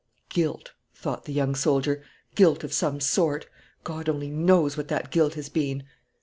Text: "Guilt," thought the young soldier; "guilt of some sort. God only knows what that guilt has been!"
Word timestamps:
"Guilt," 0.29 0.71
thought 0.95 1.25
the 1.25 1.31
young 1.31 1.53
soldier; 1.53 2.03
"guilt 2.33 2.63
of 2.63 2.73
some 2.73 2.99
sort. 2.99 3.45
God 3.83 4.09
only 4.09 4.31
knows 4.31 4.75
what 4.75 4.87
that 4.87 5.11
guilt 5.11 5.35
has 5.35 5.47
been!" 5.47 5.83